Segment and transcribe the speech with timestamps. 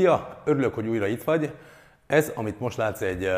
[0.00, 0.42] Szia!
[0.44, 1.52] Örülök, hogy újra itt vagy.
[2.06, 3.28] Ez, amit most látsz, egy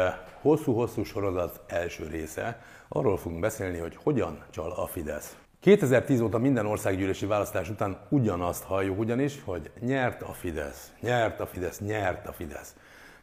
[0.41, 2.63] hosszú-hosszú sorozat első része.
[2.89, 5.37] Arról fogunk beszélni, hogy hogyan csal a Fidesz.
[5.61, 11.47] 2010 óta minden országgyűlési választás után ugyanazt halljuk ugyanis, hogy nyert a Fidesz, nyert a
[11.47, 12.75] Fidesz, nyert a Fidesz.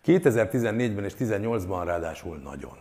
[0.05, 2.77] 2014-ben és 2018-ban ráadásul nagyon.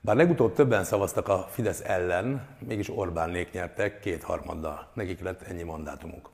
[0.00, 4.88] Bár legutóbb többen szavaztak a Fidesz ellen, mégis Orbánék nyertek kétharmaddal.
[4.94, 6.30] Nekik lett ennyi mandátumuk.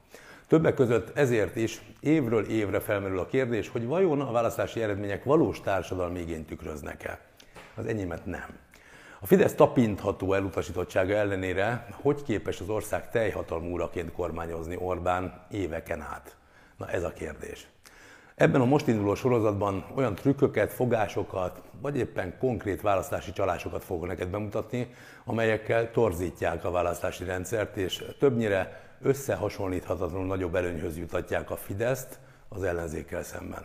[0.52, 5.60] Többek között ezért is évről évre felmerül a kérdés, hogy vajon a választási eredmények valós
[5.60, 7.18] társadalmi igényt tükröznek-e.
[7.74, 8.58] Az enyémet nem.
[9.20, 16.36] A Fidesz tapintható elutasítottsága ellenére hogy képes az ország teljhatalmú uraként kormányozni Orbán éveken át?
[16.76, 17.66] Na ez a kérdés.
[18.34, 24.28] Ebben a most induló sorozatban olyan trükköket, fogásokat, vagy éppen konkrét választási csalásokat fogok neked
[24.28, 24.94] bemutatni,
[25.24, 33.22] amelyekkel torzítják a választási rendszert, és többnyire összehasonlíthatatlanul nagyobb előnyhöz jutatják a Fideszt az ellenzékkel
[33.22, 33.64] szemben.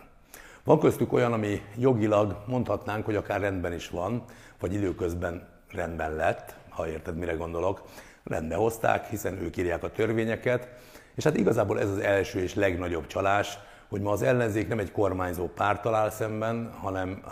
[0.64, 4.24] Van köztük olyan, ami jogilag mondhatnánk, hogy akár rendben is van,
[4.60, 7.82] vagy időközben rendben lett, ha érted, mire gondolok.
[8.24, 10.70] Rendbe hozták, hiszen ők írják a törvényeket,
[11.16, 13.58] és hát igazából ez az első és legnagyobb csalás,
[13.90, 17.24] hogy ma az ellenzék nem egy kormányzó párt talál szemben, hanem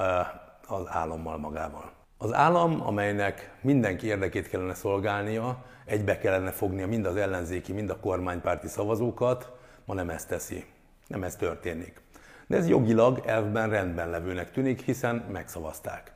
[0.68, 1.95] az állammal magával.
[2.18, 8.00] Az állam, amelynek mindenki érdekét kellene szolgálnia, egybe kellene fognia mind az ellenzéki, mind a
[8.00, 9.52] kormánypárti szavazókat,
[9.86, 10.66] ma nem ezt teszi.
[11.08, 12.02] Nem ez történik.
[12.48, 16.14] De ez jogilag elvben rendben levőnek tűnik, hiszen megszavazták.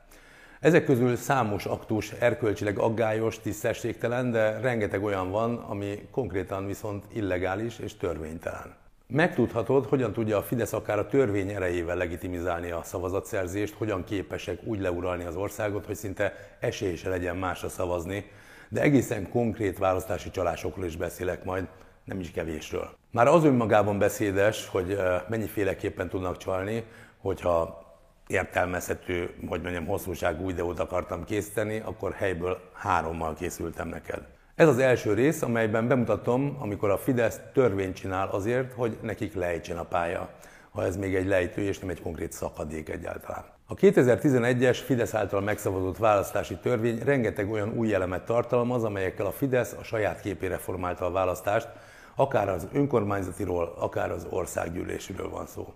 [0.59, 7.79] Ezek közül számos aktus erkölcsileg aggályos, tisztességtelen, de rengeteg olyan van, ami konkrétan viszont illegális
[7.79, 8.75] és törvénytelen.
[9.13, 14.79] Megtudhatod, hogyan tudja a Fidesz akár a törvény erejével legitimizálni a szavazatszerzést, hogyan képesek úgy
[14.79, 18.31] leuralni az országot, hogy szinte esély se legyen másra szavazni,
[18.69, 21.67] de egészen konkrét választási csalásokról is beszélek majd,
[22.03, 22.89] nem is kevésről.
[23.11, 24.97] Már az önmagában beszédes, hogy
[25.29, 26.83] mennyiféleképpen tudnak csalni,
[27.17, 27.83] hogyha
[28.27, 34.38] értelmezhető, hogy mondjam, hosszúságú videót akartam készíteni, akkor helyből hárommal készültem neked.
[34.59, 39.77] Ez az első rész, amelyben bemutatom, amikor a Fidesz törvényt csinál azért, hogy nekik lejtsen
[39.77, 40.29] a pálya,
[40.71, 43.43] ha ez még egy lejtő és nem egy konkrét szakadék egyáltalán.
[43.67, 49.75] A 2011-es Fidesz által megszavazott választási törvény rengeteg olyan új elemet tartalmaz, amelyekkel a Fidesz
[49.79, 51.67] a saját képére formálta a választást,
[52.15, 55.73] akár az önkormányzatiról, akár az országgyűléséről van szó.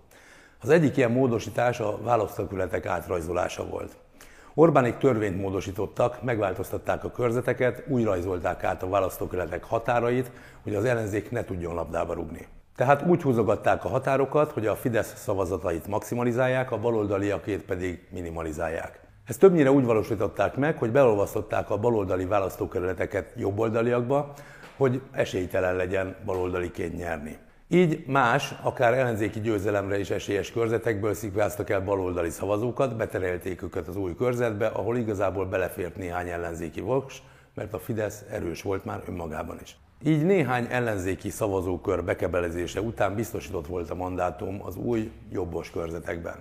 [0.60, 3.96] Az egyik ilyen módosítás a választókületek átrajzolása volt.
[4.56, 10.30] Orbánik törvényt módosítottak, megváltoztatták a körzeteket, úgy rajzolták át a választókerületek határait,
[10.62, 12.46] hogy az ellenzék ne tudjon labdába rugni.
[12.76, 19.00] Tehát úgy húzogatták a határokat, hogy a Fidesz szavazatait maximalizálják, a baloldaliakét pedig minimalizálják.
[19.26, 24.32] Ezt többnyire úgy valósították meg, hogy beolvasztották a baloldali választókerületeket jobboldaliakba,
[24.76, 27.38] hogy esélytelen legyen baloldaliként nyerni.
[27.68, 33.96] Így más, akár ellenzéki győzelemre is esélyes körzetekből szikváztak el baloldali szavazókat, beterelték őket az
[33.96, 37.22] új körzetbe, ahol igazából belefért néhány ellenzéki voks,
[37.54, 39.76] mert a Fidesz erős volt már önmagában is.
[40.04, 46.36] Így néhány ellenzéki szavazókör bekebelezése után biztosított volt a mandátum az új jobbos körzetekben.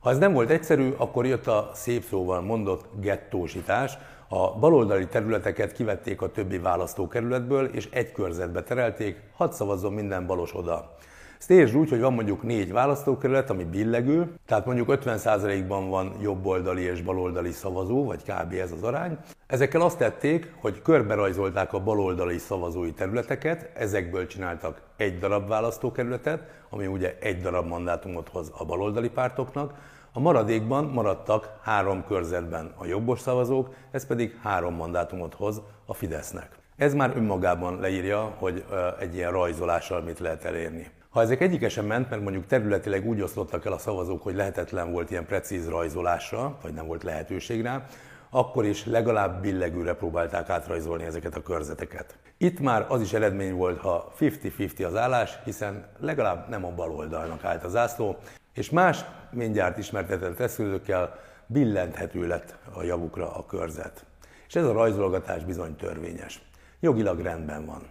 [0.00, 3.98] Ha ez nem volt egyszerű, akkor jött a szép szóval mondott gettósítás,
[4.28, 10.54] a baloldali területeket kivették a többi választókerületből, és egy körzetbe terelték, hadd szavazzon minden balos
[10.54, 10.96] oda.
[11.38, 17.02] Ezt úgy, hogy van mondjuk négy választókerület, ami billegül, tehát mondjuk 50%-ban van jobboldali és
[17.02, 18.52] baloldali szavazó, vagy kb.
[18.52, 19.18] ez az arány.
[19.46, 26.86] Ezekkel azt tették, hogy körberajzolták a baloldali szavazói területeket, ezekből csináltak egy darab választókerületet, ami
[26.86, 29.72] ugye egy darab mandátumot hoz a baloldali pártoknak,
[30.12, 36.58] a maradékban maradtak három körzetben a jobbos szavazók, ez pedig három mandátumot hoz a Fidesznek.
[36.76, 38.64] Ez már önmagában leírja, hogy
[38.98, 40.90] egy ilyen rajzolással mit lehet elérni.
[41.10, 44.92] Ha ezek egyike sem ment, mert mondjuk területileg úgy osztottak el a szavazók, hogy lehetetlen
[44.92, 47.84] volt ilyen precíz rajzolásra, vagy nem volt lehetőség rá,
[48.30, 52.18] akkor is legalább billegűre próbálták átrajzolni ezeket a körzeteket.
[52.36, 56.90] Itt már az is eredmény volt, ha 50-50 az állás, hiszen legalább nem a bal
[56.90, 58.16] oldalnak állt a zászló,
[58.58, 64.04] és más mindjárt ismertetett eszközökkel billenthető lett a javukra a körzet.
[64.48, 66.42] És ez a rajzolgatás bizony törvényes.
[66.80, 67.82] Jogilag rendben van.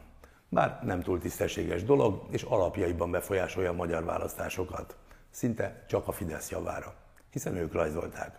[0.50, 4.96] Bár nem túl tisztességes dolog, és alapjaiban befolyásolja a magyar választásokat.
[5.30, 6.94] Szinte csak a Fidesz javára,
[7.32, 8.36] hiszen ők rajzolták.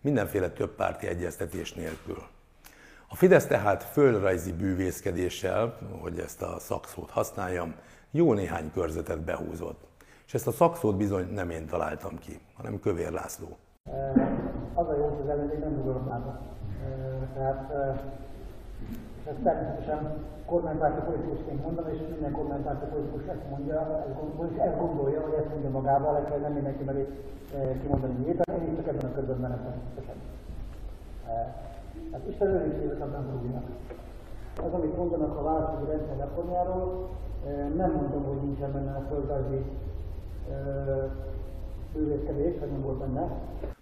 [0.00, 2.22] Mindenféle több párti egyeztetés nélkül.
[3.08, 7.74] A Fidesz tehát földrajzi bűvészkedéssel, hogy ezt a szakszót használjam,
[8.10, 9.91] jó néhány körzetet behúzott.
[10.26, 13.48] És ezt a szakszót bizony nem én találtam ki, hanem Kövér László.
[14.74, 16.40] Az a jó, hogy az ellenzék nem át.
[17.34, 17.72] Tehát
[19.26, 24.04] ezt természetesen kormánypárti politikusként mondom, és minden kormánypárti politikus ezt mondja,
[24.58, 27.06] ezt, gondolja, hogy ezt mondja magával, ezt nem mindenki meri
[27.82, 30.16] kimondani miért, én itt csak ebben a körben menem természetesen.
[32.12, 33.64] Hát Isten őriséget nem rúgnak.
[34.66, 37.08] Az, amit mondanak a választási rendszer reformjáról,
[37.76, 39.64] nem mondom, hogy nincsen benne a földrajzi
[41.92, 43.30] bővészkedés, vagy nem volt benne.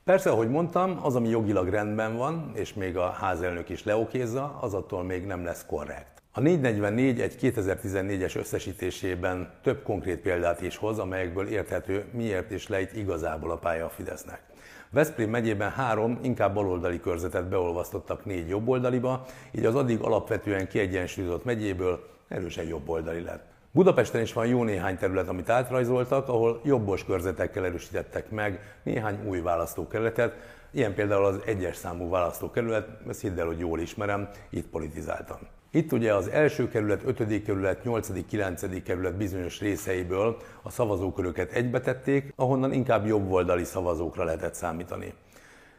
[0.05, 4.75] Persze, ahogy mondtam, az, ami jogilag rendben van, és még a házelnök is leokézza, az
[4.75, 6.23] attól még nem lesz korrekt.
[6.33, 12.97] A 444 egy 2014-es összesítésében több konkrét példát is hoz, amelyekből érthető, miért is lejt
[12.97, 14.43] igazából a pálya a Fidesznek.
[14.91, 22.09] Veszprém megyében három, inkább baloldali körzetet beolvasztottak négy jobboldaliba, így az addig alapvetően kiegyensúlyozott megyéből
[22.29, 23.45] erősen jobboldali lett.
[23.73, 29.41] Budapesten is van jó néhány terület, amit átrajzoltak, ahol jobbos körzetekkel erősítettek meg néhány új
[29.41, 30.35] választókerületet,
[30.71, 35.39] ilyen például az egyes számú választókerület, ezt hidd el, hogy jól ismerem, itt politizáltam.
[35.71, 42.33] Itt ugye az első kerület, ötödik kerület, nyolcadik, kilencedik kerület bizonyos részeiből a szavazóköröket egybetették,
[42.37, 45.15] ahonnan inkább jobboldali szavazókra lehetett számítani.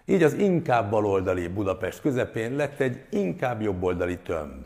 [0.06, 4.66] Így az inkább baloldali Budapest közepén lett egy inkább jobboldali tömb.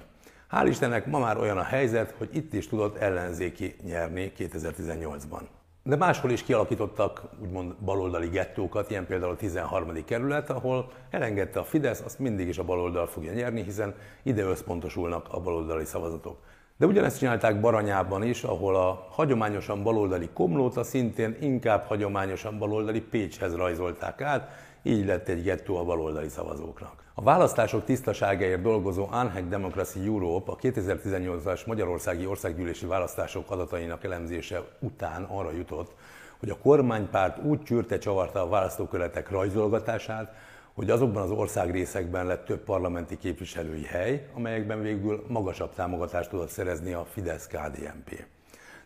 [0.56, 5.42] Hál' Istennek ma már olyan a helyzet, hogy itt is tudott ellenzéki nyerni 2018-ban.
[5.84, 10.06] De máshol is kialakítottak úgymond baloldali gettókat, ilyen például a 13.
[10.06, 15.26] kerület, ahol elengedte a Fidesz, azt mindig is a baloldal fogja nyerni, hiszen ide összpontosulnak
[15.30, 16.38] a baloldali szavazatok.
[16.78, 23.56] De ugyanezt csinálták Baranyában is, ahol a hagyományosan baloldali Komlóta szintén inkább hagyományosan baloldali Pécshez
[23.56, 24.50] rajzolták át,
[24.84, 27.05] így lett egy gettó a baloldali szavazóknak.
[27.18, 35.24] A választások tisztaságáért dolgozó Unhack Democracy Europe a 2018-as Magyarországi Országgyűlési Választások adatainak elemzése után
[35.24, 35.96] arra jutott,
[36.40, 40.34] hogy a kormánypárt úgy csűrte csavarta a választóköletek rajzolgatását,
[40.74, 46.94] hogy azokban az országrészekben lett több parlamenti képviselői hely, amelyekben végül magasabb támogatást tudott szerezni
[46.94, 48.26] a Fidesz-KDNP.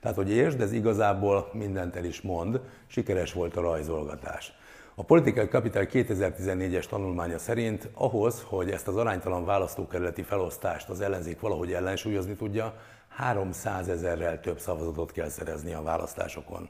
[0.01, 4.53] Tehát, hogy értsd, ez igazából mindent el is mond, sikeres volt a rajzolgatás.
[4.99, 11.39] A Political Capital 2014-es tanulmánya szerint ahhoz, hogy ezt az aránytalan választókerületi felosztást az ellenzék
[11.39, 12.73] valahogy ellensúlyozni tudja,
[13.09, 16.69] 300 ezerrel több szavazatot kell szerezni a választásokon,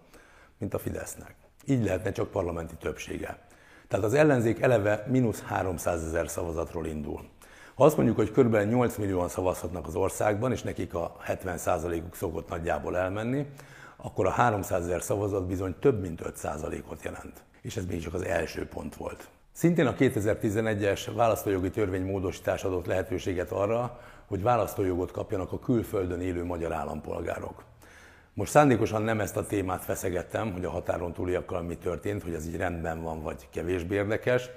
[0.58, 1.36] mint a Fidesznek.
[1.66, 3.38] Így lehetne csak parlamenti többsége.
[3.88, 7.22] Tehát az ellenzék eleve mínusz 300 ezer szavazatról indul.
[7.76, 8.56] Ha azt mondjuk, hogy kb.
[8.56, 13.46] 8 millióan szavazhatnak az országban, és nekik a 70%-uk szokott nagyjából elmenni,
[13.96, 18.26] akkor a 300 ezer szavazat bizony több mint 5%-ot jelent és ez még csak az
[18.26, 19.28] első pont volt.
[19.52, 26.46] Szintén a 2011-es választójogi törvény módosítás adott lehetőséget arra, hogy választójogot kapjanak a külföldön élő
[26.46, 27.64] magyar állampolgárok.
[28.34, 32.48] Most szándékosan nem ezt a témát feszegettem, hogy a határon túliakkal mi történt, hogy ez
[32.48, 34.50] így rendben van, vagy kevésbé érdekes,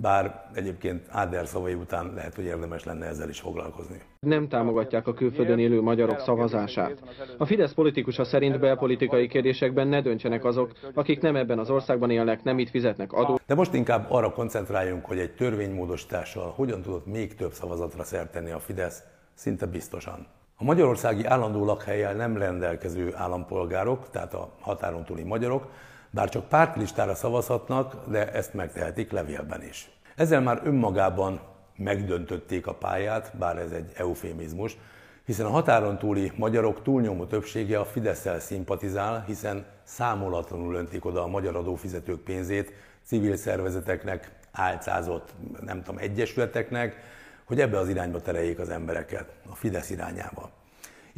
[0.00, 4.00] bár egyébként Áder szavai után lehet, hogy érdemes lenne ezzel is foglalkozni.
[4.20, 7.02] Nem támogatják a külföldön élő magyarok szavazását.
[7.38, 12.42] A Fidesz politikusa szerint belpolitikai kérdésekben ne döntsenek azok, akik nem ebben az országban élnek,
[12.42, 13.42] nem itt fizetnek adót.
[13.46, 18.50] De most inkább arra koncentráljunk, hogy egy törvénymódosítással hogyan tudott még több szavazatra szert tenni
[18.50, 19.02] a Fidesz,
[19.34, 20.26] szinte biztosan.
[20.58, 25.68] A magyarországi állandó lakhelyel nem rendelkező állampolgárok, tehát a határon túli magyarok,
[26.16, 29.90] bár csak pártlistára szavazhatnak, de ezt megtehetik levélben is.
[30.14, 31.40] Ezzel már önmagában
[31.76, 34.76] megdöntötték a pályát, bár ez egy eufémizmus,
[35.24, 41.26] hiszen a határon túli magyarok túlnyomó többsége a fidesz szimpatizál, hiszen számolatlanul öntik oda a
[41.26, 42.72] magyar adófizetők pénzét
[43.04, 46.96] civil szervezeteknek, álcázott, nem tudom, egyesületeknek,
[47.44, 50.50] hogy ebbe az irányba tereljék az embereket, a Fidesz irányába.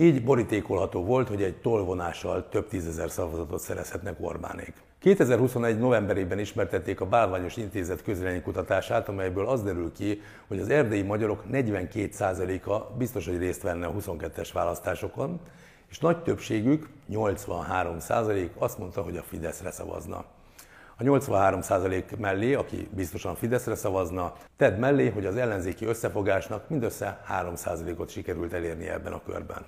[0.00, 4.72] Így borítékolható volt, hogy egy tolvonással több tízezer szavazatot szerezhetnek Orbánék.
[4.98, 5.78] 2021.
[5.78, 12.96] novemberében ismertették a Bálványos Intézet közvéleménykutatását, amelyből az derül ki, hogy az erdélyi magyarok 42%-a
[12.96, 15.40] biztos, hogy részt venne a 22-es választásokon,
[15.90, 20.24] és nagy többségük, 83% azt mondta, hogy a Fideszre szavazna.
[20.96, 28.10] A 83% mellé, aki biztosan Fideszre szavazna, tedd mellé, hogy az ellenzéki összefogásnak mindössze 3%-ot
[28.10, 29.66] sikerült elérni ebben a körben.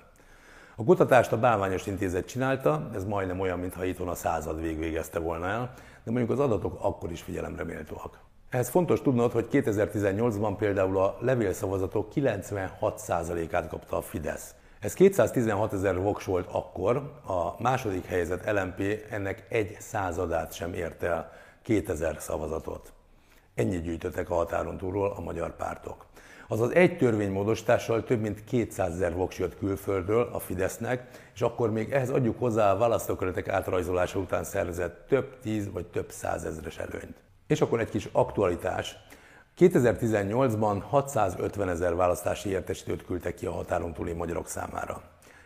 [0.75, 5.47] A kutatást a Bálványos Intézet csinálta, ez majdnem olyan, mintha itthon a század végezte volna
[5.47, 5.73] el,
[6.03, 8.19] de mondjuk az adatok akkor is figyelemre méltóak.
[8.49, 14.55] Ehhez fontos tudnod, hogy 2018-ban például a levélszavazatok 96%-át kapta a Fidesz.
[14.79, 21.03] Ez 216 ezer voks volt akkor, a második helyzet LMP ennek egy századát sem ért
[21.03, 22.93] el, 2000 szavazatot.
[23.55, 26.05] Ennyit gyűjtöttek a határon túlról a magyar pártok.
[26.51, 31.91] Azaz egy törvénymódosítással több mint 200 ezer voks jött külföldről a Fidesznek, és akkor még
[31.91, 37.15] ehhez adjuk hozzá a választókerületek átrajzolása után szervezett több tíz vagy több százezres előnyt.
[37.47, 38.95] És akkor egy kis aktualitás.
[39.57, 45.01] 2018-ban 650 ezer választási értesítőt küldtek ki a határon túli magyarok számára.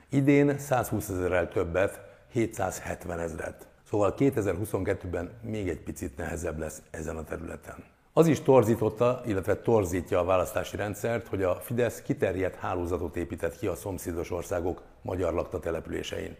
[0.09, 1.99] Idén 120 ezerrel többet,
[2.31, 3.67] 770 ezeret.
[3.89, 7.94] Szóval 2022-ben még egy picit nehezebb lesz ezen a területen.
[8.17, 13.67] Az is torzította, illetve torzítja a választási rendszert, hogy a Fidesz kiterjedt hálózatot épített ki
[13.67, 16.35] a szomszédos országok magyar lakta településein.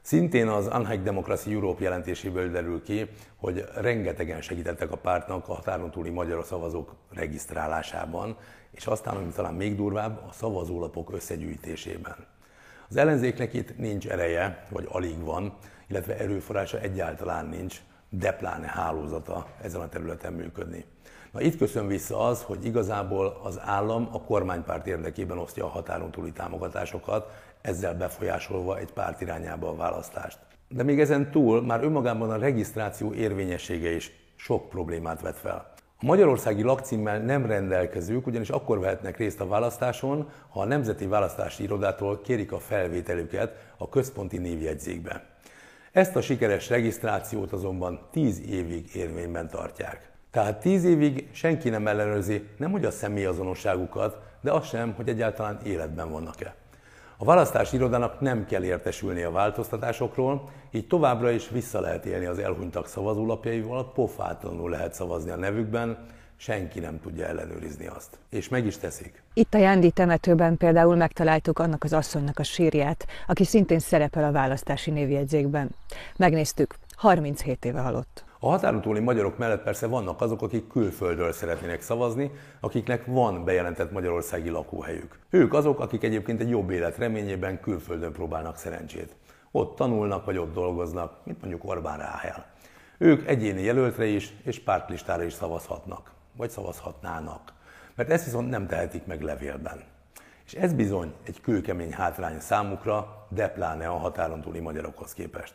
[0.00, 5.90] Szintén az Unhack Democracy Europe jelentéséből derül ki, hogy rengetegen segítettek a pártnak a határon
[5.90, 8.36] túli magyar szavazók regisztrálásában,
[8.70, 12.16] és aztán, ami talán még durvább, a szavazólapok összegyűjtésében.
[12.88, 15.54] Az ellenzéknek itt nincs ereje, vagy alig van,
[15.88, 20.84] illetve erőforrása egyáltalán nincs, de pláne hálózata ezen a területen működni.
[21.36, 26.10] Na itt köszön vissza az, hogy igazából az állam a kormánypárt érdekében osztja a határon
[26.10, 30.38] túli támogatásokat, ezzel befolyásolva egy párt irányába a választást.
[30.68, 35.72] De még ezen túl már önmagában a regisztráció érvényessége is sok problémát vet fel.
[35.98, 41.62] A magyarországi lakcímmel nem rendelkezők ugyanis akkor vehetnek részt a választáson, ha a Nemzeti Választási
[41.62, 45.24] Irodától kérik a felvételüket a központi névjegyzékbe.
[45.92, 50.14] Ezt a sikeres regisztrációt azonban 10 évig érvényben tartják.
[50.30, 55.58] Tehát 10 évig senki nem ellenőrzi nem hogy a személyazonosságukat, de azt sem, hogy egyáltalán
[55.64, 56.54] életben vannak-e.
[57.16, 62.38] A választási irodának nem kell értesülni a változtatásokról, így továbbra is vissza lehet élni az
[62.38, 66.06] elhunytak szavazólapjaival, pofátlanul lehet szavazni a nevükben,
[66.36, 68.18] senki nem tudja ellenőrizni azt.
[68.30, 69.22] És meg is teszik.
[69.34, 74.32] Itt a Jándi temetőben például megtaláltuk annak az asszonynak a sírját, aki szintén szerepel a
[74.32, 75.70] választási névjegyzékben.
[76.16, 78.25] Megnéztük, 37 éve halott.
[78.38, 83.92] A határon túli magyarok mellett persze vannak azok, akik külföldről szeretnének szavazni, akiknek van bejelentett
[83.92, 85.18] magyarországi lakóhelyük.
[85.30, 89.14] Ők azok, akik egyébként egy jobb élet reményében külföldön próbálnak szerencsét.
[89.50, 92.46] Ott tanulnak, vagy ott dolgoznak, mint mondjuk Orbán Ráhel.
[92.98, 97.52] Ők egyéni jelöltre is és pártlistára is szavazhatnak, vagy szavazhatnának.
[97.94, 99.82] Mert ezt viszont nem tehetik meg levélben.
[100.46, 105.54] És ez bizony egy kőkemény hátrány számukra, de pláne a határon túli magyarokhoz képest.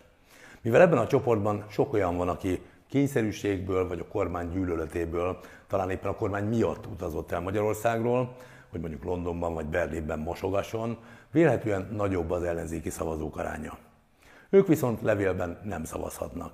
[0.61, 6.11] Mivel ebben a csoportban sok olyan van, aki kényszerűségből vagy a kormány gyűlöletéből, talán éppen
[6.11, 8.35] a kormány miatt utazott el Magyarországról,
[8.69, 10.97] hogy mondjuk Londonban vagy Berlinben mosogasson,
[11.31, 13.77] vélhetően nagyobb az ellenzéki szavazók aránya.
[14.49, 16.53] Ők viszont levélben nem szavazhatnak.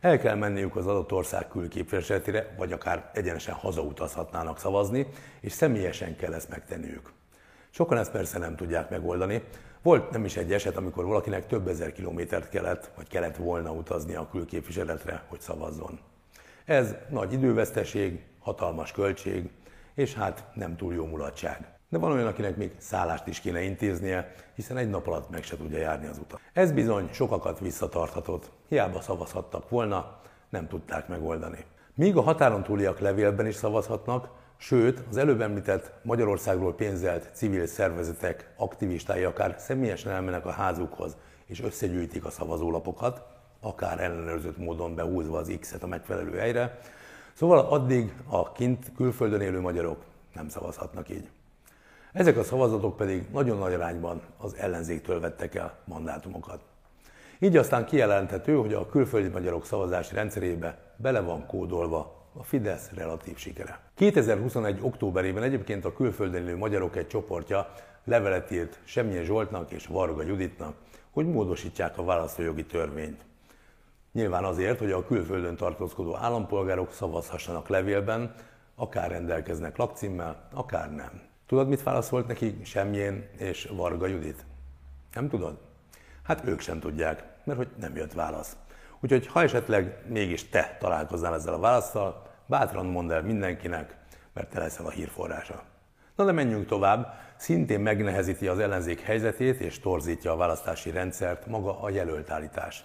[0.00, 5.06] El kell menniük az adott ország külképviseletére, vagy akár egyenesen hazautazhatnának szavazni,
[5.40, 7.12] és személyesen kell ezt megtenniük.
[7.70, 9.42] Sokan ezt persze nem tudják megoldani,
[9.82, 14.14] volt nem is egy eset, amikor valakinek több ezer kilométert kellett, vagy kellett volna utazni
[14.14, 15.98] a külképviseletre, hogy szavazzon.
[16.64, 19.50] Ez nagy időveszteség, hatalmas költség,
[19.94, 21.78] és hát nem túl jó mulatság.
[21.88, 25.56] De van olyan, akinek még szállást is kéne intéznie, hiszen egy nap alatt meg se
[25.56, 26.40] tudja járni az utat.
[26.52, 28.50] Ez bizony sokakat visszatarthatott.
[28.68, 31.64] Hiába szavazhattak volna, nem tudták megoldani.
[31.94, 34.28] Míg a határon túliak levélben is szavazhatnak,
[34.60, 41.62] Sőt, az előbb említett Magyarországról pénzelt civil szervezetek aktivistái akár személyesen elmennek a házukhoz és
[41.62, 43.22] összegyűjtik a szavazólapokat,
[43.60, 46.78] akár ellenőrzött módon behúzva az X-et a megfelelő helyre.
[47.32, 51.28] Szóval addig a kint külföldön élő magyarok nem szavazhatnak így.
[52.12, 56.60] Ezek a szavazatok pedig nagyon nagy arányban az ellenzéktől vettek el mandátumokat.
[57.38, 63.36] Így aztán kijelenthető, hogy a külföldi magyarok szavazási rendszerébe bele van kódolva a Fidesz relatív
[63.36, 63.80] sikere.
[63.94, 64.78] 2021.
[64.82, 67.72] októberében egyébként a külföldön élő magyarok egy csoportja
[68.04, 70.74] levelet írt Semmilyen Zsoltnak és Varga Juditnak,
[71.10, 73.24] hogy módosítják a választójogi törvényt.
[74.12, 78.34] Nyilván azért, hogy a külföldön tartózkodó állampolgárok szavazhassanak levélben,
[78.74, 81.22] akár rendelkeznek lakcímmel, akár nem.
[81.46, 84.44] Tudod, mit válaszolt neki Semmilyen és Varga Judit?
[85.12, 85.58] Nem tudod?
[86.22, 88.56] Hát ők sem tudják, mert hogy nem jött válasz.
[89.00, 93.96] Úgyhogy ha esetleg mégis te találkoznál ezzel a választal, Bátran mondd el mindenkinek,
[94.32, 95.62] mert te leszel a hírforrása.
[96.16, 97.14] Na de menjünk tovább.
[97.36, 102.84] Szintén megnehezíti az ellenzék helyzetét és torzítja a választási rendszert maga a jelöltállítás.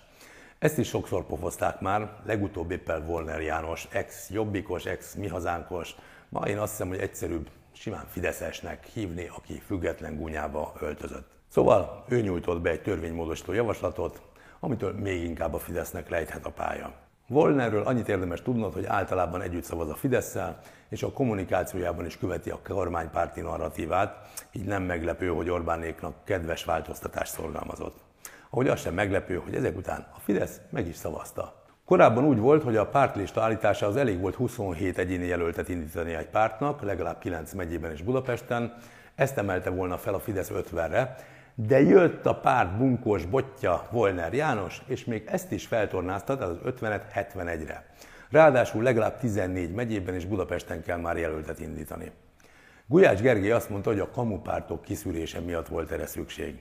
[0.59, 5.95] Ezt is sokszor pofozták már, legutóbb éppen Volner János, ex-jobbikos, ex-mihazánkos,
[6.29, 11.31] ma én azt hiszem, hogy egyszerűbb simán Fideszesnek hívni, aki független gúnyába öltözött.
[11.47, 14.21] Szóval ő nyújtott be egy törvénymódosító javaslatot,
[14.63, 16.93] amitől még inkább a Fidesznek lejthet a pálya.
[17.27, 20.37] Volnerről annyit érdemes tudnod, hogy általában együtt szavaz a fidesz
[20.89, 27.31] és a kommunikációjában is követi a kormánypárti narratívát, így nem meglepő, hogy Orbánéknak kedves változtatást
[27.31, 27.97] szorgalmazott.
[28.49, 31.63] Ahogy az sem meglepő, hogy ezek után a Fidesz meg is szavazta.
[31.85, 36.29] Korábban úgy volt, hogy a pártlista állítása az elég volt 27 egyéni jelöltet indítani egy
[36.29, 38.73] pártnak, legalább 9 megyében és Budapesten,
[39.15, 41.15] ezt emelte volna fel a Fidesz 50-re,
[41.55, 46.73] de jött a párt bunkós botja Volner János, és még ezt is feltornázta, tehát az
[46.79, 47.85] 50-et 71-re.
[48.29, 52.11] Ráadásul legalább 14 megyében és Budapesten kell már jelöltet indítani.
[52.87, 56.55] Gulyás Gergely azt mondta, hogy a kamupártok kiszűrése miatt volt erre szükség.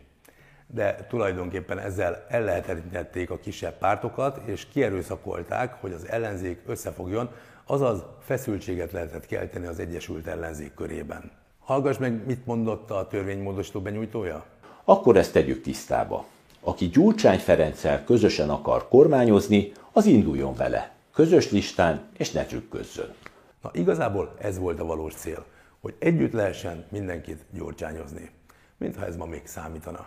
[0.66, 7.30] De tulajdonképpen ezzel ellehetetlenítették a kisebb pártokat, és kierőszakolták, hogy az ellenzék összefogjon,
[7.66, 11.30] azaz feszültséget lehetett kelteni az Egyesült Ellenzék körében.
[11.58, 14.44] Hallgass meg, mit mondott a törvénymódosító benyújtója?
[14.84, 16.24] Akkor ezt tegyük tisztába.
[16.60, 20.94] Aki Gyurcsány Ferenccel közösen akar kormányozni, az induljon vele.
[21.12, 23.14] Közös listán, és ne trükközzön.
[23.62, 25.44] Na igazából ez volt a valós cél,
[25.80, 28.30] hogy együtt lehessen mindenkit gyurcsányozni.
[28.76, 30.06] Mintha ez ma még számítana.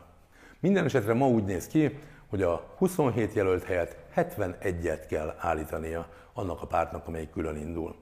[0.59, 6.61] Minden esetre ma úgy néz ki, hogy a 27 jelölt helyett 71-et kell állítania annak
[6.61, 7.95] a pártnak, amelyik külön indul.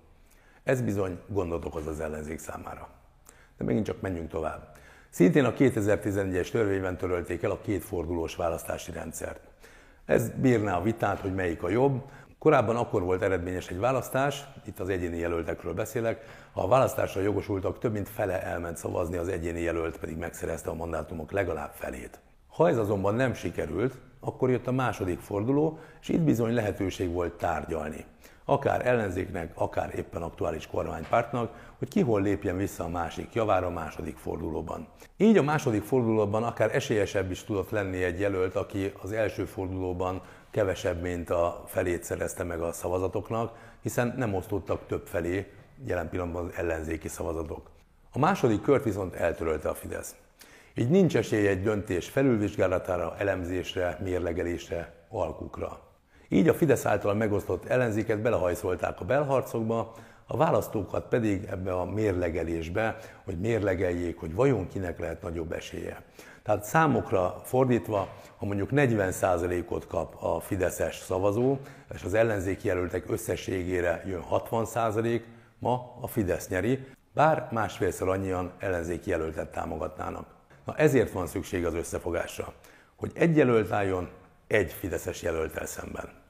[0.64, 2.90] Ez bizony gondot okoz az ellenzék számára.
[3.58, 4.78] De megint csak menjünk tovább.
[5.14, 9.40] Szintén a 2011-es törvényben törölték el a kétfordulós választási rendszert.
[10.06, 12.02] Ez bírná a vitát, hogy melyik a jobb.
[12.40, 17.80] Korábban akkor volt eredményes egy választás, itt az egyéni jelöltekről beszélek, ha a választásra jogosultak
[17.80, 22.20] több mint fele elment szavazni, az egyéni jelölt pedig megszerezte a mandátumok legalább felét.
[22.48, 27.34] Ha ez azonban nem sikerült, akkor jött a második forduló, és itt bizony lehetőség volt
[27.34, 28.06] tárgyalni.
[28.46, 33.70] Akár ellenzéknek, akár éppen aktuális kormánypártnak, hogy ki hol lépjen vissza a másik javára a
[33.70, 34.88] második fordulóban.
[35.18, 40.22] Így a második fordulóban akár esélyesebb is tudott lenni egy jelölt, aki az első fordulóban
[40.52, 45.52] kevesebb, mint a felét szerezte meg a szavazatoknak, hiszen nem osztottak több felé
[45.86, 47.70] jelen pillanatban az ellenzéki szavazatok.
[48.12, 50.16] A második kört viszont eltörölte a Fidesz.
[50.76, 55.93] Így nincs esély egy döntés felülvizsgálatára, elemzésre, mérlegelésre, alkukra.
[56.34, 59.94] Így a Fidesz által megosztott ellenzéket belehajszolták a belharcokba,
[60.28, 66.02] a választókat pedig ebbe a mérlegelésbe, hogy mérlegeljék, hogy vajon kinek lehet nagyobb esélye.
[66.44, 71.58] Tehát számokra fordítva, ha mondjuk 40%-ot kap a Fideszes szavazó,
[71.94, 75.22] és az ellenzéki jelöltek összességére jön 60%,
[75.60, 80.26] ma a Fidesz nyeri, bár másfélszer annyian ellenzéki jelöltet támogatnának.
[80.66, 82.54] Na ezért van szükség az összefogásra,
[82.96, 84.10] hogy egy jelölt álljon
[84.48, 86.22] egy Fideszes jelöltel szemben.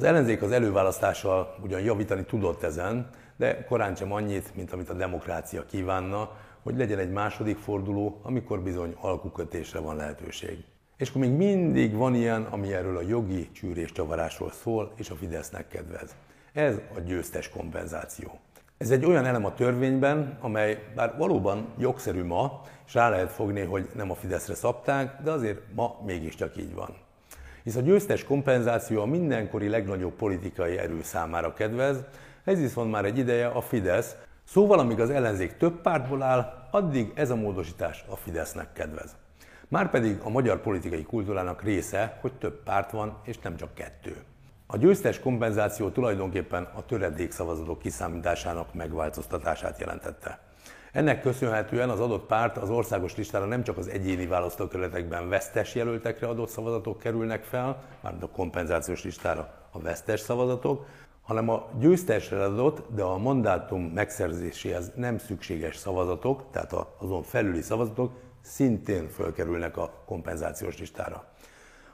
[0.00, 4.94] Az ellenzék az előválasztással ugyan javítani tudott ezen, de korán sem annyit, mint amit a
[4.94, 6.30] demokrácia kívánna,
[6.62, 10.64] hogy legyen egy második forduló, amikor bizony alkukötésre van lehetőség.
[10.96, 15.14] És akkor még mindig van ilyen, ami erről a jogi csűrés csavarásról szól, és a
[15.14, 16.14] Fidesznek kedvez.
[16.52, 18.38] Ez a győztes kompenzáció.
[18.78, 23.60] Ez egy olyan elem a törvényben, amely bár valóban jogszerű ma, és rá lehet fogni,
[23.60, 27.08] hogy nem a Fideszre szabták, de azért ma mégiscsak így van.
[27.62, 31.96] Hisz a győztes kompenzáció a mindenkori legnagyobb politikai erő számára kedvez,
[32.44, 37.12] ez viszont már egy ideje a Fidesz, szóval amíg az ellenzék több pártból áll, addig
[37.14, 39.16] ez a módosítás a Fidesznek kedvez.
[39.68, 44.16] Márpedig a magyar politikai kultúrának része, hogy több párt van, és nem csak kettő.
[44.66, 50.38] A győztes kompenzáció tulajdonképpen a töredék szavazatok kiszámításának megváltoztatását jelentette.
[50.92, 56.26] Ennek köszönhetően az adott párt az országos listára nem csak az egyéni választókerületekben vesztes jelöltekre
[56.26, 60.86] adott szavazatok kerülnek fel, mármint a kompenzációs listára a vesztes szavazatok,
[61.22, 68.12] hanem a győztesre adott, de a mandátum megszerzéséhez nem szükséges szavazatok, tehát azon felüli szavazatok
[68.42, 71.24] szintén fölkerülnek a kompenzációs listára.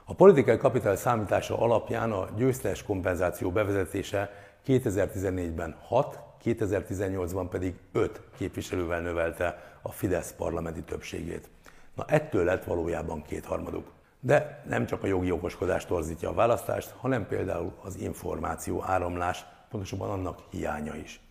[0.05, 4.31] A politikai kapital számítása alapján a győztes kompenzáció bevezetése
[4.67, 6.19] 2014-ben 6,
[6.55, 11.49] 2018-ban pedig 5 képviselővel növelte a Fidesz parlamenti többségét.
[11.95, 13.91] Na ettől lett valójában kétharmaduk.
[14.19, 20.09] De nem csak a jogi okoskodás torzítja a választást, hanem például az információ áramlás, pontosabban
[20.09, 21.21] annak hiánya is.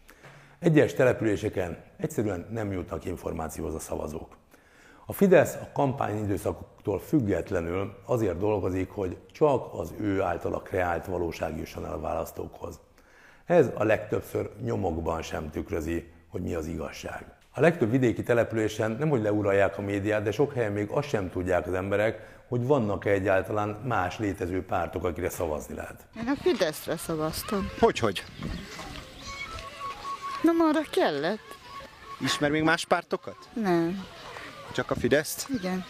[0.58, 4.36] Egyes településeken egyszerűen nem jutnak információhoz a szavazók.
[5.06, 11.56] A Fidesz a kampány időszakoktól függetlenül azért dolgozik, hogy csak az ő általa kreált valóság
[11.56, 12.80] jusson el a választókhoz.
[13.46, 17.24] Ez a legtöbbször nyomokban sem tükrözi, hogy mi az igazság.
[17.52, 21.30] A legtöbb vidéki településen nem hogy leuralják a médiát, de sok helyen még azt sem
[21.30, 26.06] tudják az emberek, hogy vannak-e egyáltalán más létező pártok, akire szavazni lehet.
[26.16, 27.68] Én a Fideszre szavaztam.
[27.80, 28.24] Hogy, hogy?
[30.42, 31.56] Nem arra kellett?
[32.20, 33.36] Ismer még más pártokat?
[33.52, 34.04] Nem.
[34.72, 35.48] Csak a Fideszt?
[35.58, 35.84] Igen.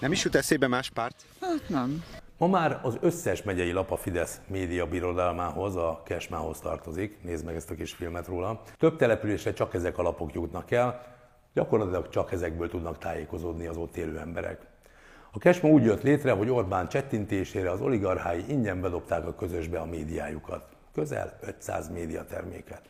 [0.00, 1.22] Nem is jut eszébe más párt?
[1.40, 2.04] Hát nem.
[2.40, 7.22] Ma már az összes megyei lap a Fidesz média birodalmához, a Kesmához tartozik.
[7.22, 8.60] Nézd meg ezt a kis filmet róla.
[8.78, 11.02] Több településre csak ezek a lapok jutnak el,
[11.54, 14.66] gyakorlatilag csak ezekből tudnak tájékozódni az ott élő emberek.
[15.30, 19.86] A Kesma úgy jött létre, hogy Orbán csettintésére az oligarchái ingyen bedobták a közösbe a
[19.86, 20.64] médiájukat.
[20.92, 22.82] Közel 500 médiaterméket.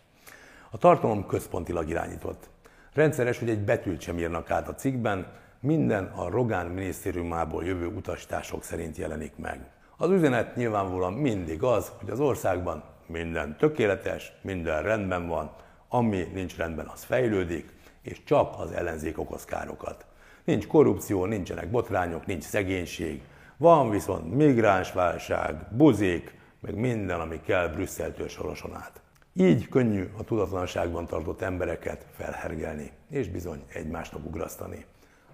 [0.70, 2.48] A tartalom központilag irányított.
[2.92, 5.26] Rendszeres, hogy egy betűt sem írnak át a cikkben,
[5.60, 9.70] minden a Rogán minisztériumából jövő utasítások szerint jelenik meg.
[9.96, 15.50] Az üzenet nyilvánvalóan mindig az, hogy az országban minden tökéletes, minden rendben van,
[15.88, 20.04] ami nincs rendben, az fejlődik, és csak az ellenzék okoz károkat.
[20.44, 23.22] Nincs korrupció, nincsenek botrányok, nincs szegénység,
[23.56, 29.00] van viszont migránsválság, buzék, meg minden, ami kell Brüsszeltől soroson át.
[29.32, 34.84] Így könnyű a tudatlanságban tartott embereket felhergelni, és bizony egymásnak ugrasztani.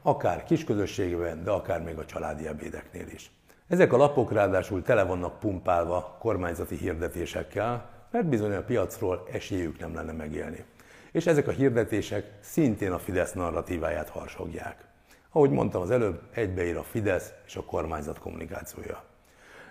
[0.07, 3.31] Akár kisközösségben, de akár még a családi ebédeknél is.
[3.69, 9.95] Ezek a lapok ráadásul tele vannak pumpálva kormányzati hirdetésekkel, mert bizony a piacról esélyük nem
[9.95, 10.65] lenne megélni.
[11.13, 14.85] És ezek a hirdetések szintén a Fidesz narratíváját harsogják.
[15.31, 19.03] Ahogy mondtam az előbb, egybeír a Fidesz és a kormányzat kommunikációja.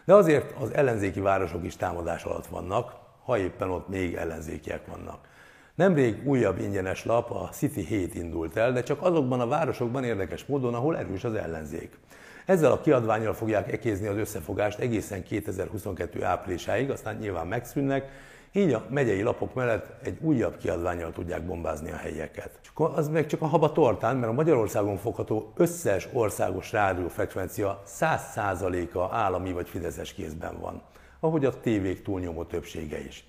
[0.05, 5.27] De azért az ellenzéki városok is támadás alatt vannak, ha éppen ott még ellenzékiek vannak.
[5.75, 10.45] Nemrég újabb ingyenes lap, a City 7 indult el, de csak azokban a városokban érdekes
[10.45, 11.97] módon, ahol erős az ellenzék.
[12.45, 18.09] Ezzel a kiadványjal fogják ekézni az összefogást egészen 2022 áprilisáig, aztán nyilván megszűnnek,
[18.51, 22.59] így a megyei lapok mellett egy újabb kiadványjal tudják bombázni a helyeket.
[22.61, 29.15] Csak az meg csak a haba tortán, mert a Magyarországon fogható összes országos rádiófrekvencia 100%-a
[29.15, 30.81] állami vagy fideszes kézben van,
[31.19, 33.25] ahogy a tévék túlnyomó többsége is.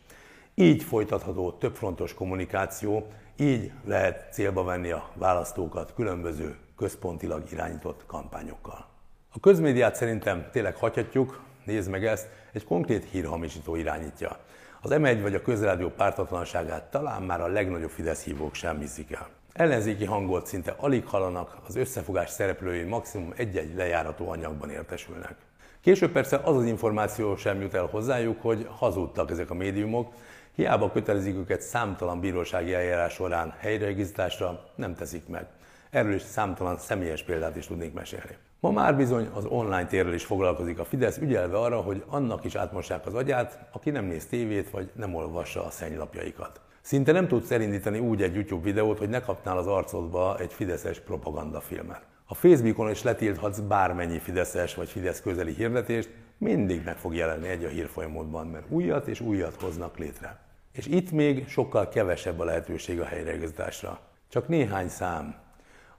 [0.58, 8.86] Így folytatható többfrontos kommunikáció, így lehet célba venni a választókat különböző központilag irányított kampányokkal.
[9.32, 14.38] A közmédiát szerintem tényleg hagyhatjuk, nézd meg ezt, egy konkrét hírhamisító irányítja.
[14.82, 19.28] Az M1 vagy a közrádió pártatlanságát talán már a legnagyobb Fidesz hívók sem hiszik el.
[19.52, 25.36] Ellenzéki hangot szinte alig hallanak, az összefogás szereplői maximum egy-egy lejárató anyagban értesülnek.
[25.80, 30.12] Később persze az az információ sem jut el hozzájuk, hogy hazudtak ezek a médiumok,
[30.56, 35.46] hiába kötelezik őket számtalan bírósági eljárás során helyreigazításra, nem teszik meg.
[35.90, 38.36] Erről is számtalan személyes példát is tudnék mesélni.
[38.60, 42.54] Ma már bizony az online térrel is foglalkozik a Fidesz, ügyelve arra, hogy annak is
[42.54, 46.60] átmossák az agyát, aki nem néz tévét vagy nem olvassa a szennylapjaikat.
[46.80, 51.00] Szinte nem tudsz elindítani úgy egy YouTube videót, hogy ne kapnál az arcodba egy fideszes
[51.00, 52.02] propagandafilmet.
[52.26, 57.64] A Facebookon is letilthatsz bármennyi fideszes vagy Fidesz közeli hirdetést, mindig meg fog jelenni egy
[57.64, 60.45] a hírfolyamodban, mert újat és újat hoznak létre.
[60.76, 63.98] És itt még sokkal kevesebb a lehetőség a helyreigazításra.
[64.28, 65.34] Csak néhány szám,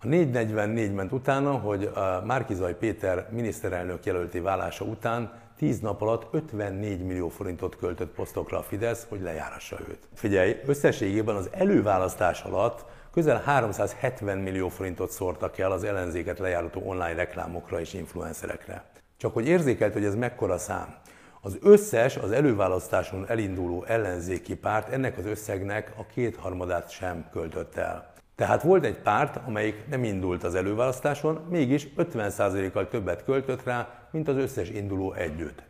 [0.02, 6.28] a 444 ment utána, hogy a Márkizaj Péter miniszterelnök jelölti válása után 10 nap alatt
[6.32, 10.08] 54 millió forintot költött posztokra a Fidesz, hogy lejárassa őt.
[10.14, 17.14] Figyelj, összességében az előválasztás alatt közel 370 millió forintot szórtak el az ellenzéket lejárató online
[17.14, 18.84] reklámokra és influencerekre.
[19.18, 20.96] Csak hogy érzékelt, hogy ez mekkora szám.
[21.42, 28.14] Az összes az előválasztáson elinduló ellenzéki párt ennek az összegnek a kétharmadát sem költött el.
[28.36, 34.28] Tehát volt egy párt, amelyik nem indult az előválasztáson, mégis 50%-kal többet költött rá, mint
[34.28, 35.64] az összes induló együtt.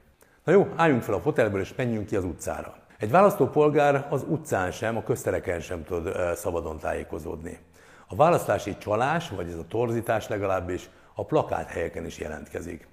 [0.43, 2.75] Na jó, álljunk fel a fotelből és menjünk ki az utcára.
[2.97, 7.59] Egy választópolgár az utcán sem, a köztereken sem tud szabadon tájékozódni.
[8.07, 12.87] A választási csalás, vagy ez a torzítás legalábbis a plakát helyeken is jelentkezik.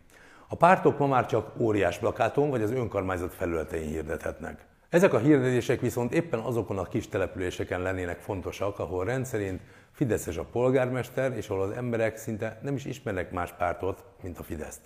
[0.48, 4.66] A pártok ma már csak óriás plakáton vagy az önkormányzat felületein hirdethetnek.
[4.88, 9.60] Ezek a hirdetések viszont éppen azokon a kis településeken lennének fontosak, ahol rendszerint
[9.92, 14.42] Fideszes a polgármester, és ahol az emberek szinte nem is ismernek más pártot, mint a
[14.42, 14.80] Fideszt.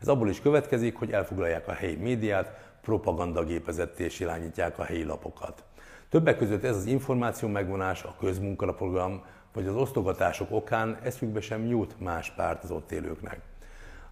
[0.00, 5.64] Ez abból is következik, hogy elfoglalják a helyi médiát, propagandagépezetté és irányítják a helyi lapokat.
[6.08, 12.00] Többek között ez az információ megvonás, a közmunkaraprogram vagy az osztogatások okán eszükbe sem jut
[12.00, 13.40] más párt az ott élőknek.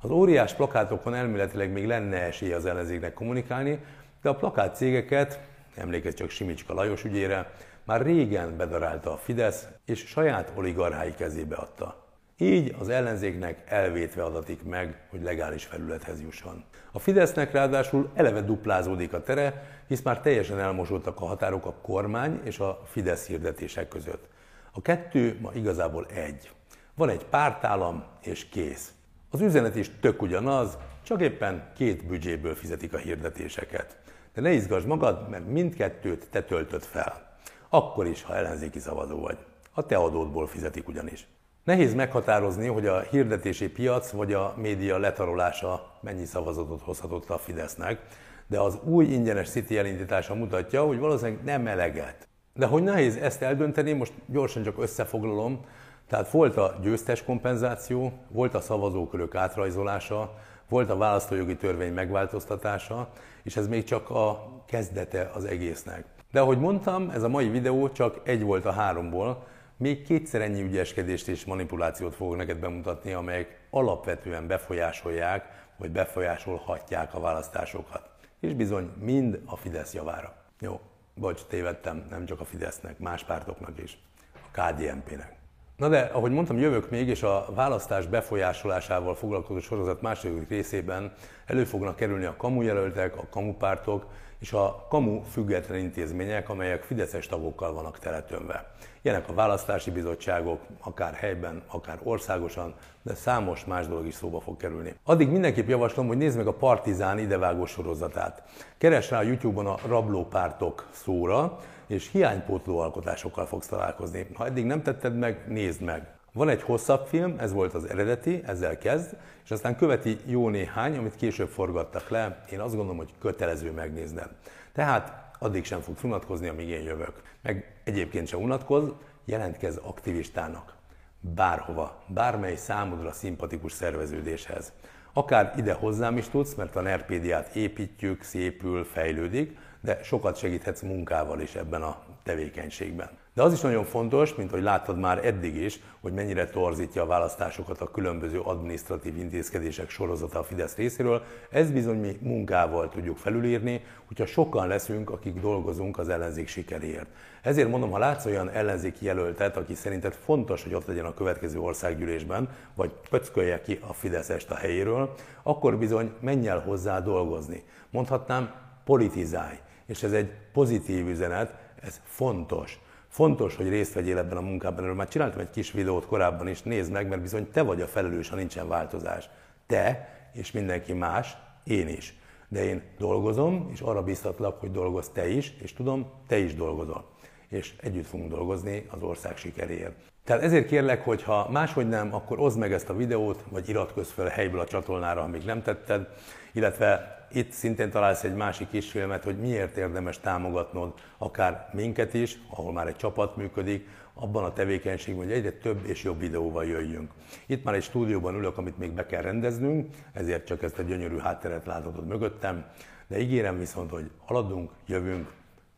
[0.05, 3.79] Az óriás plakátokon elméletileg még lenne esélye az ellenzéknek kommunikálni,
[4.23, 5.41] de a plakát cégeket,
[5.75, 7.53] emlékezz csak Simicska Lajos ügyére,
[7.85, 12.07] már régen bedarálta a Fidesz, és saját oligarchái kezébe adta.
[12.39, 16.65] Így az ellenzéknek elvétve adatik meg, hogy legális felülethez jusson.
[16.93, 22.41] A Fidesznek ráadásul eleve duplázódik a tere, hisz már teljesen elmosódtak a határok a kormány
[22.43, 24.29] és a Fidesz hirdetések között.
[24.73, 26.51] A kettő ma igazából egy.
[26.95, 28.93] Van egy pártállam és kész.
[29.35, 33.97] Az üzenet is tök ugyanaz, csak éppen két büdzséből fizetik a hirdetéseket.
[34.35, 37.37] De ne izgasd magad, mert mindkettőt te töltöd fel.
[37.69, 39.39] Akkor is, ha ellenzéki szavazó vagy.
[39.73, 41.27] A te adódból fizetik ugyanis.
[41.65, 48.01] Nehéz meghatározni, hogy a hirdetési piac vagy a média letarolása mennyi szavazatot hozhatott a Fidesznek,
[48.47, 52.29] de az új ingyenes City elindítása mutatja, hogy valószínűleg nem eleget.
[52.53, 55.61] De hogy nehéz ezt eldönteni, most gyorsan csak összefoglalom.
[56.09, 60.35] Tehát volt a győztes kompenzáció, volt a szavazókörök átrajzolása,
[60.69, 63.09] volt a választójogi törvény megváltoztatása,
[63.43, 66.05] és ez még csak a kezdete az egésznek.
[66.33, 70.63] De ahogy mondtam, ez a mai videó csak egy volt a háromból, még kétszer ennyi
[70.63, 78.11] ügyeskedést és manipulációt fogok neked bemutatni, amelyek alapvetően befolyásolják, vagy befolyásolhatják a választásokat.
[78.41, 80.35] És bizony mind a Fidesz javára.
[80.61, 80.81] Jó,
[81.15, 83.99] bocs, tévedtem, nem csak a Fidesznek, más pártoknak is,
[84.33, 85.44] a KDNP-nek.
[85.77, 91.13] Na de, ahogy mondtam, jövök még, és a választás befolyásolásával foglalkozó sorozat második részében
[91.47, 94.07] elő fognak kerülni a kamujelöltek, a kamupártok
[94.39, 98.71] és a kamu független intézmények, amelyek fideszes tagokkal vannak teletönve.
[99.03, 104.57] Ilyenek a választási bizottságok, akár helyben, akár országosan, de számos más dolog is szóba fog
[104.57, 104.95] kerülni.
[105.05, 108.43] Addig mindenképp javaslom, hogy nézd meg a Partizán idevágó sorozatát.
[108.79, 114.27] Keres rá a YouTube-on a rablópártok szóra, és hiánypótló alkotásokkal fogsz találkozni.
[114.35, 116.07] Ha eddig nem tetted meg, nézd meg.
[116.33, 120.97] Van egy hosszabb film, ez volt az eredeti, ezzel kezd, és aztán követi jó néhány,
[120.97, 122.45] amit később forgattak le.
[122.51, 124.29] Én azt gondolom, hogy kötelező megnézned.
[124.73, 127.23] Tehát addig sem fogsz unatkozni, amíg én jövök.
[127.43, 128.93] Meg egyébként sem unatkoz,
[129.25, 130.75] jelentkezz aktivistának.
[131.21, 134.73] Bárhova, bármely számodra szimpatikus szerveződéshez.
[135.13, 141.41] Akár ide hozzám is tudsz, mert a Nerpédiát építjük, szépül, fejlődik, de sokat segíthetsz munkával
[141.41, 143.11] is ebben a tevékenységben.
[143.35, 147.07] De az is nagyon fontos, mint hogy láttad már eddig is, hogy mennyire torzítja a
[147.07, 153.85] választásokat a különböző administratív intézkedések sorozata a Fidesz részéről, ez bizony mi munkával tudjuk felülírni,
[154.07, 157.09] hogyha sokan leszünk, akik dolgozunk az ellenzék sikeréért.
[157.43, 161.59] Ezért mondom, ha látsz olyan ellenzéki jelöltet, aki szerinted fontos, hogy ott legyen a következő
[161.59, 167.65] országgyűlésben, vagy pöckölje ki a Fideszest a helyéről, akkor bizony menj el hozzá dolgozni.
[167.91, 168.53] Mondhatnám,
[168.85, 169.57] politizálj.
[169.87, 172.81] És ez egy pozitív üzenet, ez fontos.
[173.09, 174.83] Fontos, hogy részt vegyél ebben a munkában.
[174.83, 177.87] Erről már csináltam egy kis videót korábban is, nézd meg, mert bizony te vagy a
[177.87, 179.29] felelős, ha nincsen változás.
[179.67, 182.19] Te és mindenki más, én is.
[182.49, 187.09] De én dolgozom, és arra biztatlak, hogy dolgoz te is, és tudom, te is dolgozol.
[187.49, 189.95] És együtt fogunk dolgozni az ország sikeréért.
[190.25, 194.11] Tehát ezért kérlek, hogy ha máshogy nem, akkor oszd meg ezt a videót, vagy iratkozz
[194.11, 196.09] fel helyből a csatornára, ha még nem tetted,
[196.53, 202.73] illetve itt szintén találsz egy másik kisfilmet, hogy miért érdemes támogatnod akár minket is, ahol
[202.73, 207.11] már egy csapat működik, abban a tevékenységben, hogy egyre több és jobb videóval jöjjünk.
[207.47, 211.17] Itt már egy stúdióban ülök, amit még be kell rendeznünk, ezért csak ezt a gyönyörű
[211.19, 212.65] hátteret láthatod mögöttem,
[213.07, 215.33] de ígérem viszont, hogy haladunk, jövünk,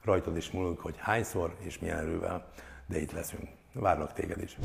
[0.05, 2.49] rajtad is múlunk, hogy hányszor és milyen erővel,
[2.87, 3.49] de itt leszünk.
[3.73, 4.57] Várlak téged is.